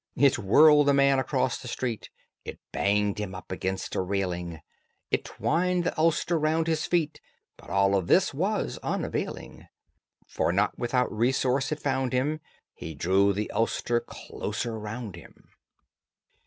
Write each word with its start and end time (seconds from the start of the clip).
It 0.15 0.39
whirled 0.39 0.87
the 0.87 0.95
man 0.95 1.19
across 1.19 1.59
the 1.59 1.67
street, 1.67 2.09
It 2.43 2.59
banged 2.71 3.19
him 3.19 3.35
up 3.35 3.51
against 3.51 3.93
a 3.93 4.01
railing, 4.01 4.59
It 5.11 5.23
twined 5.25 5.83
the 5.83 5.95
ulster 5.95 6.39
round 6.39 6.65
his 6.65 6.87
feet, 6.87 7.21
But 7.55 7.69
all 7.69 7.93
of 7.95 8.07
this 8.07 8.33
was 8.33 8.79
unavailing: 8.81 9.67
For 10.25 10.51
not 10.51 10.75
without 10.75 11.15
resource 11.15 11.71
it 11.71 11.79
found 11.79 12.13
him: 12.13 12.39
He 12.73 12.95
drew 12.95 13.31
the 13.31 13.51
ulster 13.51 13.99
closer 13.99 14.79
round 14.79 15.15
him. 15.17 15.49